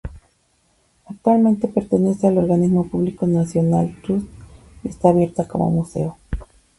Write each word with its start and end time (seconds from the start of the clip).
Actualmente 1.05 1.67
pertenece 1.67 2.25
al 2.27 2.39
organismo 2.39 2.87
público 2.89 3.27
National 3.27 3.95
Trust 4.01 4.27
y 4.83 4.87
está 4.87 5.09
abierta 5.09 5.47
como 5.47 5.69
museo. 5.69 6.17